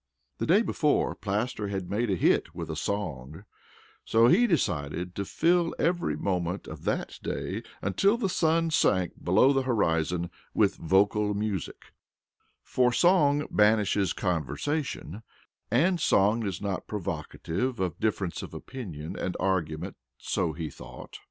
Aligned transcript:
The 0.39 0.47
day 0.47 0.63
before 0.63 1.13
Plaster 1.13 1.67
had 1.67 1.87
made 1.91 2.09
a 2.09 2.15
hit 2.15 2.55
with 2.55 2.71
a 2.71 2.75
song, 2.75 3.45
so 4.03 4.29
he 4.29 4.47
decided 4.47 5.13
to 5.13 5.25
fill 5.25 5.75
every 5.77 6.17
moment 6.17 6.65
of 6.67 6.85
that 6.85 7.19
day 7.21 7.61
until 7.83 8.17
the 8.17 8.27
sun 8.27 8.71
sank 8.71 9.23
below 9.23 9.53
the 9.53 9.61
horizon 9.61 10.31
with 10.55 10.77
vocal 10.77 11.35
music, 11.35 11.93
for 12.63 12.91
song 12.91 13.45
banishes 13.51 14.11
conversation 14.11 15.21
and 15.69 15.99
song 16.01 16.47
is 16.47 16.63
not 16.63 16.87
provocative 16.87 17.79
of 17.79 17.99
difference 17.99 18.41
of 18.41 18.55
opinion 18.55 19.15
and 19.15 19.37
argument 19.39 19.97
so 20.17 20.53
he 20.53 20.71
thought. 20.71 21.19